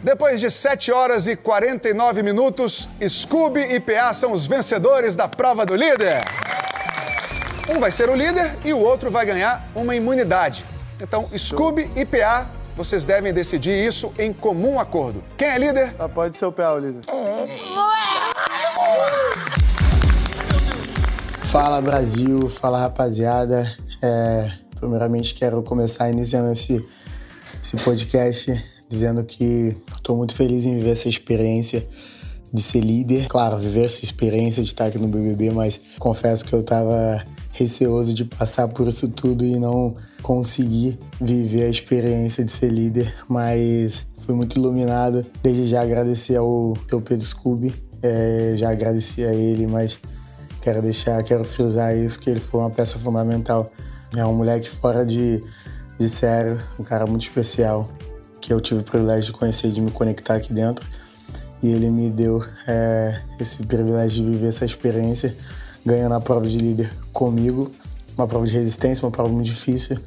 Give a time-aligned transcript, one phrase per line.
[0.00, 5.66] Depois de 7 horas e 49 minutos, Scooby e PA são os vencedores da prova
[5.66, 6.20] do líder.
[7.68, 10.64] Um vai ser o líder e o outro vai ganhar uma imunidade.
[11.00, 15.22] Então, Scooby e PA, vocês devem decidir isso em comum acordo.
[15.36, 15.92] Quem é líder?
[15.98, 17.02] Ah, pode ser o PA, o líder.
[21.50, 23.66] Fala Brasil, fala rapaziada.
[24.00, 26.88] É, primeiramente quero começar iniciando esse,
[27.60, 31.86] esse podcast dizendo que estou muito feliz em viver essa experiência
[32.52, 33.28] de ser líder.
[33.28, 38.14] Claro, viver essa experiência de estar aqui no BBB, mas confesso que eu estava receoso
[38.14, 44.02] de passar por isso tudo e não conseguir viver a experiência de ser líder, mas
[44.18, 45.24] fui muito iluminado.
[45.42, 49.98] Desde já agradecer ao seu Pedro Scooby, é, já agradeci a ele, mas
[50.62, 53.70] quero deixar, quero frisar isso, que ele foi uma peça fundamental.
[54.16, 55.42] É um moleque fora de,
[55.98, 57.88] de sério, um cara muito especial,
[58.40, 60.86] que eu tive o privilégio de conhecer, de me conectar aqui dentro.
[61.62, 65.36] E ele me deu é, esse privilégio de viver essa experiência,
[65.84, 67.70] ganhando a prova de líder comigo.
[68.16, 69.98] Uma prova de resistência, uma prova muito difícil.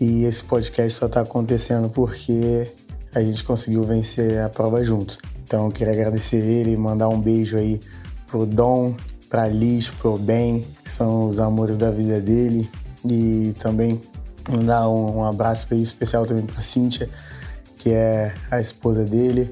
[0.00, 2.70] E esse podcast só está acontecendo porque
[3.14, 5.18] a gente conseguiu vencer a prova juntos.
[5.44, 7.80] Então eu queria agradecer ele, mandar um beijo aí
[8.26, 8.94] pro Dom,
[9.28, 12.70] pra Liz, pro Ben, que são os amores da vida dele.
[13.04, 14.00] E também
[14.48, 17.08] mandar um, um abraço aí especial também pra Cíntia,
[17.80, 19.50] que é a esposa dele.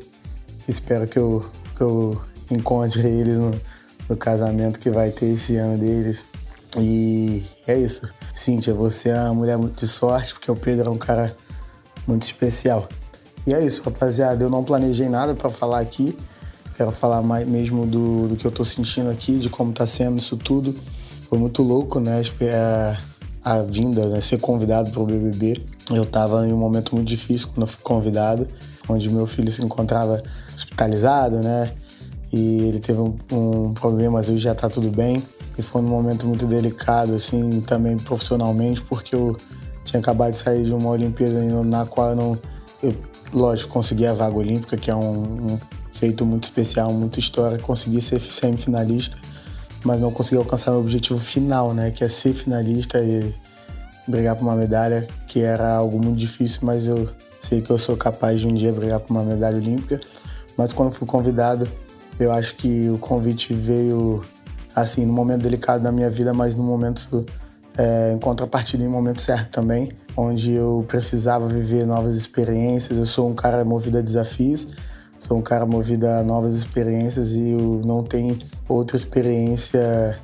[0.68, 3.58] Espero que eu, que eu encontre eles no,
[4.08, 6.22] no casamento que vai ter esse ano deles.
[6.78, 8.08] E é isso.
[8.34, 11.34] Cíntia, você é uma mulher muito de sorte, porque o Pedro é um cara
[12.06, 12.86] muito especial.
[13.46, 14.44] E é isso, rapaziada.
[14.44, 16.16] Eu não planejei nada para falar aqui.
[16.76, 20.18] Quero falar mais mesmo do, do que eu tô sentindo aqui, de como tá sendo
[20.18, 20.76] isso tudo.
[21.30, 22.22] Foi muito louco, né?
[22.42, 22.98] A,
[23.52, 24.20] a vinda, né?
[24.20, 25.62] ser convidado para o BBB.
[25.90, 28.46] Eu estava em um momento muito difícil quando eu fui convidado,
[28.88, 30.22] onde meu filho se encontrava
[30.54, 31.72] hospitalizado, né?
[32.32, 35.22] E ele teve um, um problema, mas hoje já está tudo bem.
[35.56, 39.36] E foi um momento muito delicado, assim, também profissionalmente, porque eu
[39.84, 42.38] tinha acabado de sair de uma Olimpíada na qual eu não.
[42.82, 42.94] Eu,
[43.32, 45.58] lógico, consegui a vaga olímpica, que é um, um
[45.92, 47.58] feito muito especial, muito história.
[47.58, 49.16] Consegui ser semifinalista,
[49.82, 51.90] mas não consegui alcançar meu objetivo final, né?
[51.90, 53.34] Que é ser finalista e
[54.08, 57.08] brigar por uma medalha, que era algo muito difícil, mas eu
[57.38, 60.00] sei que eu sou capaz de um dia brigar por uma medalha olímpica.
[60.56, 61.68] Mas quando fui convidado,
[62.18, 64.24] eu acho que o convite veio
[64.74, 67.24] assim no momento delicado da minha vida, mas no momento
[67.76, 72.98] é, em contrapartida em momento certo também, onde eu precisava viver novas experiências.
[72.98, 74.66] Eu sou um cara movido a desafios,
[75.18, 78.36] sou um cara movido a novas experiências e eu não tenho
[78.68, 80.18] outra experiência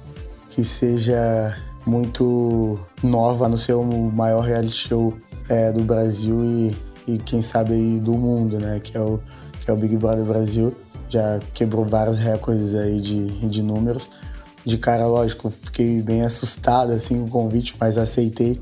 [0.49, 1.57] que seja
[1.87, 5.15] muito nova no ser o maior reality show
[5.49, 8.81] é, do Brasil e, e quem sabe aí do mundo, né?
[8.81, 9.21] Que é o,
[9.61, 10.75] que é o Big Brother Brasil.
[11.09, 14.09] Já quebrou vários recordes aí de, de números.
[14.65, 18.61] De cara, lógico, fiquei bem assustado assim com o convite, mas aceitei.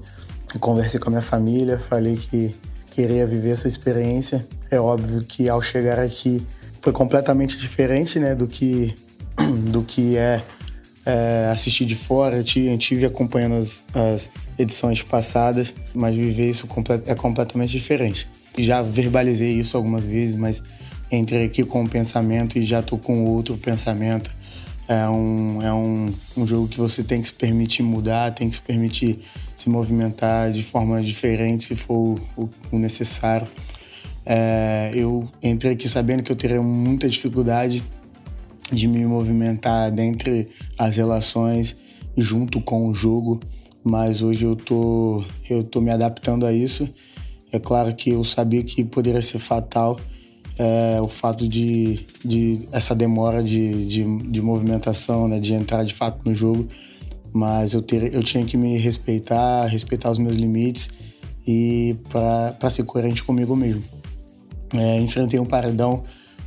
[0.58, 2.54] Conversei com a minha família, falei que
[2.90, 4.46] queria viver essa experiência.
[4.70, 6.44] É óbvio que ao chegar aqui
[6.78, 8.94] foi completamente diferente, né, do que
[9.70, 10.42] do que é
[11.04, 16.68] é, assistir de fora, eu tive acompanhando as, as, edições passadas, mas viver isso
[17.06, 18.28] é completamente diferente.
[18.56, 20.62] Já verbalizei isso algumas vezes, mas
[21.10, 24.30] entrei aqui com um pensamento e já tô com outro pensamento.
[24.86, 28.54] É um, é um, um jogo que você tem que se permitir mudar, tem que
[28.54, 29.20] se permitir
[29.56, 33.46] se movimentar de forma diferente se for o, o necessário.
[34.24, 37.82] É, eu entrei aqui sabendo que eu teria muita dificuldade
[38.72, 41.76] de me movimentar dentre as relações
[42.16, 43.40] junto com o jogo,
[43.84, 46.88] mas hoje eu tô, eu tô me adaptando a isso.
[47.52, 49.98] É claro que eu sabia que poderia ser fatal
[50.58, 55.94] é, o fato de, de essa demora de, de, de, movimentação, né, de entrar de
[55.94, 56.68] fato no jogo,
[57.32, 60.90] mas eu, ter, eu tinha que me respeitar, respeitar os meus limites
[61.46, 63.82] e para ser coerente comigo mesmo.
[64.74, 66.04] É, enfrentei um paredão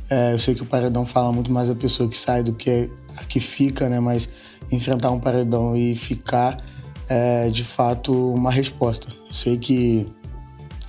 [0.08, 2.90] é, eu sei que o paredão fala muito mais da pessoa que sai do que
[3.16, 3.98] a que fica, né?
[3.98, 4.28] Mas
[4.70, 6.62] enfrentar um paredão e ficar
[7.08, 9.08] é de fato uma resposta.
[9.30, 10.06] Sei que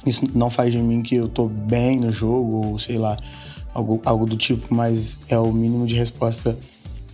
[0.05, 3.17] isso não faz de mim que eu tô bem no jogo, ou sei lá,
[3.73, 6.57] algo, algo do tipo, mas é o mínimo de resposta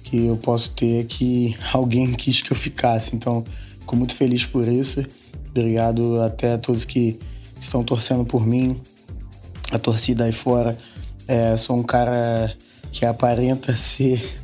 [0.04, 3.16] que eu posso ter é que alguém quis que eu ficasse.
[3.16, 3.44] Então,
[3.80, 5.06] fico muito feliz por isso.
[5.50, 7.18] Obrigado até a todos que
[7.60, 8.81] estão torcendo por mim,
[9.72, 10.78] a torcida aí fora
[11.28, 12.56] é, sou um cara
[12.92, 14.42] que aparenta ser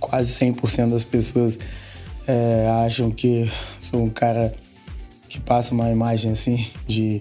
[0.00, 1.58] quase 100% das pessoas
[2.26, 3.50] é, acham que
[3.80, 4.54] sou um cara
[5.28, 7.20] que passa uma imagem assim de,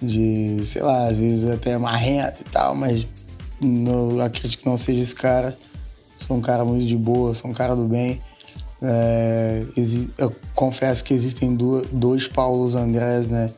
[0.00, 3.06] de, sei lá, às vezes até marrento e tal, mas
[4.24, 5.56] acredito que não seja esse cara.
[6.16, 8.20] Sou um cara muito de boa, sou um cara do bem.
[8.82, 9.62] É,
[10.18, 11.56] eu confesso que existem
[11.92, 13.50] dois Paulos Andrés, né?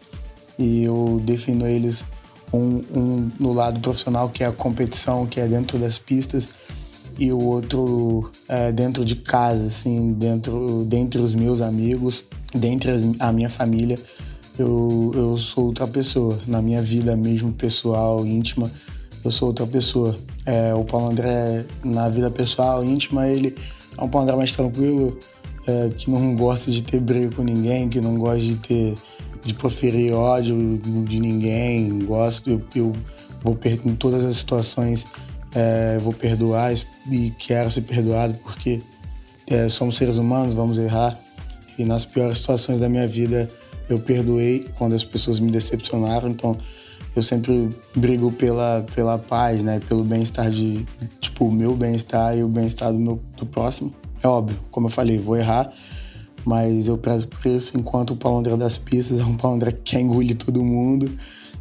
[0.58, 2.04] E eu defino eles
[2.52, 6.48] um, um, no lado profissional, que é a competição, que é dentro das pistas,
[7.18, 13.02] e o outro é, dentro de casa, assim, dentro, dentre os meus amigos, dentre as,
[13.18, 13.98] a minha família.
[14.58, 16.38] Eu, eu sou outra pessoa.
[16.46, 18.70] Na minha vida mesmo, pessoal, íntima,
[19.24, 20.18] eu sou outra pessoa.
[20.44, 23.54] É, o Paulo André, na vida pessoal, íntima, ele
[23.96, 25.18] é um Paulo André mais tranquilo,
[25.66, 28.94] é, que não gosta de ter briga com ninguém, que não gosta de ter
[29.44, 31.98] de proferir ódio de ninguém.
[32.00, 32.92] Gosto, eu, eu
[33.42, 35.06] vou em todas as situações
[35.54, 36.72] é, vou perdoar
[37.10, 38.80] e quero ser perdoado porque
[39.46, 41.18] é, somos seres humanos, vamos errar.
[41.78, 43.48] E nas piores situações da minha vida
[43.88, 46.28] eu perdoei quando as pessoas me decepcionaram.
[46.28, 46.56] Então
[47.14, 49.80] eu sempre brigo pela, pela paz, né?
[49.88, 50.86] Pelo bem-estar de,
[51.20, 53.92] tipo, o meu bem-estar e o bem-estar do meu do próximo.
[54.22, 55.72] É óbvio, como eu falei, vou errar,
[56.44, 59.72] mas eu prezo por isso, enquanto o Paulo André das pistas é um Paulo André
[59.72, 61.10] que quer engolir todo mundo,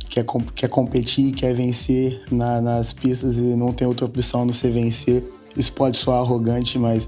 [0.09, 0.25] quer,
[0.55, 4.71] quer competir, quer vencer na, nas pistas e não tem outra opção a não ser
[4.71, 5.23] vencer.
[5.55, 7.07] Isso pode soar arrogante, mas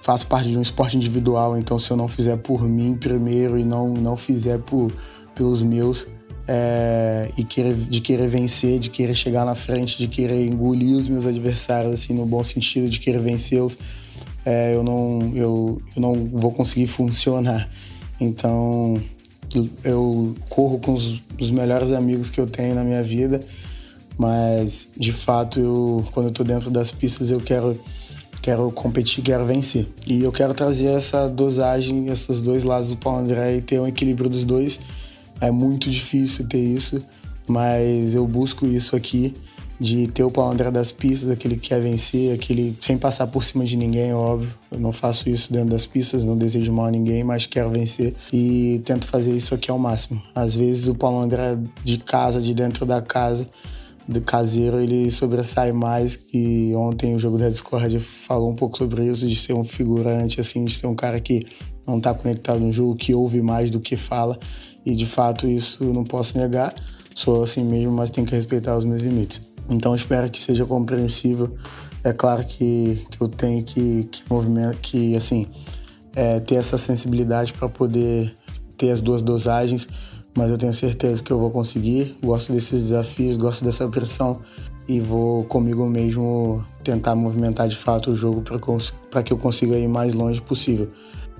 [0.00, 3.64] faço parte de um esporte individual, então se eu não fizer por mim primeiro e
[3.64, 4.92] não, não fizer por,
[5.34, 6.06] pelos meus,
[6.46, 11.06] é, e querer, de querer vencer, de querer chegar na frente, de querer engolir os
[11.06, 13.78] meus adversários, assim, no bom sentido, de querer vencê-los,
[14.44, 17.68] é, eu, não, eu, eu não vou conseguir funcionar.
[18.20, 19.00] Então,
[19.84, 23.40] eu corro com os, os, melhores amigos que eu tenho na minha vida,
[24.16, 27.78] mas de fato, eu, quando eu tô dentro das pistas, eu quero,
[28.40, 29.86] quero competir, quero vencer.
[30.06, 33.86] E eu quero trazer essa dosagem, esses dois lados do Paulo André e ter um
[33.86, 34.78] equilíbrio dos dois
[35.40, 37.00] é muito difícil ter isso,
[37.48, 39.34] mas eu busco isso aqui
[39.82, 43.42] de ter o Paulo André das pistas, aquele que quer vencer, aquele sem passar por
[43.42, 44.54] cima de ninguém, óbvio.
[44.70, 48.14] Eu não faço isso dentro das pistas, não desejo mal a ninguém, mas quero vencer
[48.32, 50.22] e tento fazer isso aqui ao máximo.
[50.32, 53.48] Às vezes o Paulo André de casa, de dentro da casa,
[54.06, 59.04] do caseiro, ele sobressai mais e ontem o jogo da Discord falou um pouco sobre
[59.04, 61.44] isso, de ser um figurante, assim, de ser um cara que
[61.84, 64.38] não está conectado no jogo, que ouve mais do que fala.
[64.86, 66.72] E de fato isso não posso negar.
[67.16, 69.51] Sou assim mesmo, mas tenho que respeitar os meus limites.
[69.72, 71.54] Então espero que seja compreensível.
[72.04, 75.46] É claro que, que eu tenho que, que movimento, que assim,
[76.14, 78.34] é, ter essa sensibilidade para poder
[78.76, 79.86] ter as duas dosagens,
[80.36, 82.16] mas eu tenho certeza que eu vou conseguir.
[82.22, 84.40] Gosto desses desafios, gosto dessa pressão
[84.88, 89.88] e vou comigo mesmo tentar movimentar de fato o jogo para que eu consiga ir
[89.88, 90.88] mais longe possível.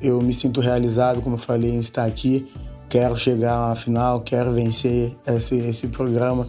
[0.01, 2.47] Eu me sinto realizado, como eu falei, em estar aqui
[2.93, 6.47] quero chegar à final, quero vencer esse, esse programa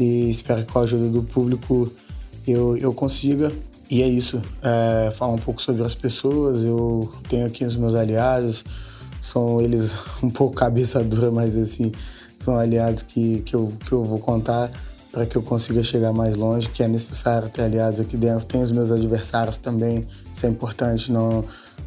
[0.00, 1.90] e espero que com a ajuda do público
[2.46, 3.52] eu, eu consiga.
[3.90, 7.94] E é isso, é, falar um pouco sobre as pessoas, eu tenho aqui os meus
[7.94, 8.64] aliados,
[9.20, 11.90] são eles um pouco cabeça dura, mas assim,
[12.38, 14.70] são aliados que, que, eu, que eu vou contar
[15.10, 18.46] para que eu consiga chegar mais longe, que é necessário ter aliados aqui dentro.
[18.46, 21.44] Tem os meus adversários também, isso é importante, não,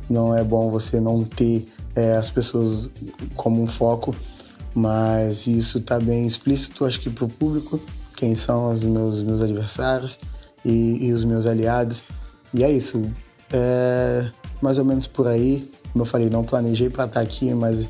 [0.10, 2.90] não é bom você não ter é, as pessoas
[3.36, 4.14] como um foco,
[4.76, 7.80] mas isso está bem explícito, acho que para o público,
[8.24, 10.18] quem são os meus, meus adversários
[10.64, 12.06] e, e, os meus aliados.
[12.54, 13.02] E é isso,
[13.52, 14.26] é
[14.62, 15.70] mais ou menos por aí.
[15.92, 17.86] Como eu falei, não planejei para estar tá aqui, mas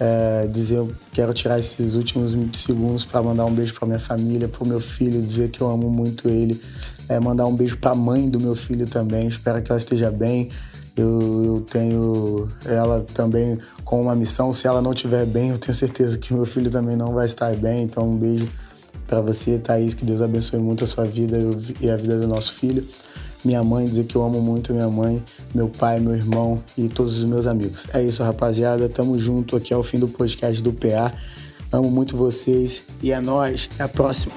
[0.00, 4.64] é, dizer, quero tirar esses últimos segundos para mandar um beijo para minha família, para
[4.64, 6.58] o meu filho, dizer que eu amo muito ele,
[7.06, 9.28] é, mandar um beijo para a mãe do meu filho também.
[9.28, 10.48] Espero que ela esteja bem.
[10.96, 14.54] Eu, eu tenho ela também com uma missão.
[14.54, 17.54] Se ela não estiver bem, eu tenho certeza que meu filho também não vai estar
[17.54, 17.82] bem.
[17.82, 18.48] Então, um beijo
[19.06, 19.94] para você, Thaís.
[19.94, 21.38] Que Deus abençoe muito a sua vida
[21.80, 22.86] e a vida do nosso filho.
[23.44, 25.22] Minha mãe, dizer que eu amo muito minha mãe,
[25.54, 27.86] meu pai, meu irmão e todos os meus amigos.
[27.94, 28.88] É isso, rapaziada.
[28.88, 31.12] Tamo junto aqui ao fim do podcast do PA.
[31.72, 33.68] Amo muito vocês e é nóis.
[33.74, 34.32] Até a próxima.